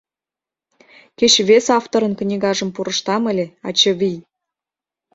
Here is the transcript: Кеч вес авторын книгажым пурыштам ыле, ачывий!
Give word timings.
Кеч 1.17 1.33
вес 1.47 1.65
авторын 1.77 2.13
книгажым 2.19 2.69
пурыштам 2.75 3.23
ыле, 3.31 3.45
ачывий! 3.67 4.17